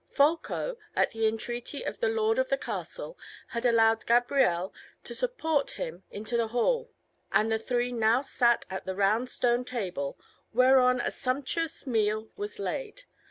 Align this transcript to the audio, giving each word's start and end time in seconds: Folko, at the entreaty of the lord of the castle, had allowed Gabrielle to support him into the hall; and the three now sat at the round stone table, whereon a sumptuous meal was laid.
Folko, 0.09 0.77
at 0.95 1.11
the 1.11 1.27
entreaty 1.27 1.83
of 1.83 1.99
the 1.99 2.09
lord 2.09 2.39
of 2.39 2.49
the 2.49 2.57
castle, 2.57 3.19
had 3.49 3.67
allowed 3.67 4.07
Gabrielle 4.07 4.73
to 5.03 5.13
support 5.13 5.69
him 5.77 6.01
into 6.09 6.35
the 6.35 6.47
hall; 6.47 6.89
and 7.31 7.51
the 7.51 7.59
three 7.59 7.91
now 7.91 8.23
sat 8.23 8.65
at 8.67 8.85
the 8.87 8.95
round 8.95 9.29
stone 9.29 9.63
table, 9.63 10.17
whereon 10.53 10.99
a 11.01 11.11
sumptuous 11.11 11.85
meal 11.85 12.29
was 12.35 12.57
laid. 12.57 13.03